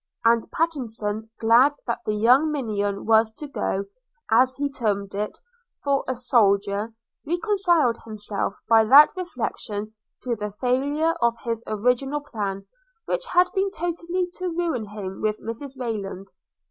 [0.25, 3.85] And Pattenson, glad that the young minion was to go,
[4.31, 5.37] as he termed it,
[5.83, 9.93] for a soldier, reconciled himself by that reflection
[10.23, 12.65] to the failure of his original plan,
[13.05, 16.29] which had been totally to ruin him with Mrs Rayland.